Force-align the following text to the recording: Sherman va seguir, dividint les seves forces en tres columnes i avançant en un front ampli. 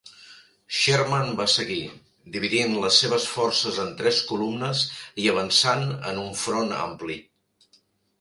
Sherman 0.75 1.27
va 1.41 1.45
seguir, 1.55 1.81
dividint 2.37 2.73
les 2.85 2.97
seves 3.03 3.27
forces 3.33 3.77
en 3.83 3.91
tres 3.99 4.23
columnes 4.31 4.81
i 5.25 5.27
avançant 5.35 5.85
en 6.13 6.23
un 6.23 6.33
front 6.45 6.73
ampli. 6.79 7.19